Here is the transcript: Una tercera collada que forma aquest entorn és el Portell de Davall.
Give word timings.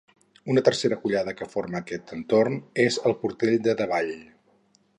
Una 0.53 0.61
tercera 0.67 0.97
collada 1.01 1.35
que 1.41 1.47
forma 1.51 1.81
aquest 1.81 2.13
entorn 2.17 2.57
és 2.85 2.97
el 3.11 3.17
Portell 3.25 3.55
de 3.69 3.77
Davall. 3.83 4.13